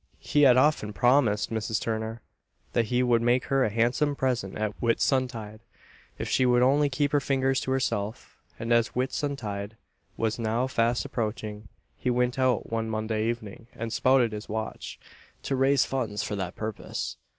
"He 0.17 0.41
had 0.41 0.57
often 0.57 0.93
promised 0.93 1.51
Mrs. 1.51 1.79
Turner, 1.79 2.23
that 2.73 2.85
he 2.85 3.03
would 3.03 3.21
make 3.21 3.43
her 3.53 3.63
a 3.63 3.69
handsome 3.69 4.15
present 4.15 4.57
at 4.57 4.73
Whitsuntide, 4.81 5.59
if 6.17 6.27
she 6.27 6.43
would 6.43 6.63
only 6.63 6.89
keep 6.89 7.11
her 7.11 7.19
fingers 7.19 7.59
to 7.59 7.69
herself; 7.71 8.39
and 8.57 8.73
as 8.73 8.95
Whitsuntide 8.95 9.77
was 10.17 10.39
now 10.39 10.65
fast 10.65 11.05
approaching, 11.05 11.67
he 11.99 12.09
went 12.09 12.39
out 12.39 12.67
one 12.71 12.89
Monday 12.89 13.29
evening 13.29 13.67
and 13.73 13.93
spouted 13.93 14.31
his 14.31 14.49
watch, 14.49 14.99
to 15.43 15.55
raise 15.55 15.85
funds 15.85 16.23
for 16.23 16.35
that 16.35 16.55
purpose. 16.55 17.17